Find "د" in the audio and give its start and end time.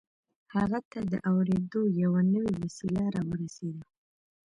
1.11-1.13